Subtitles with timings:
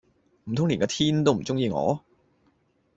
[0.45, 2.03] 唔通連個天都唔鐘意我？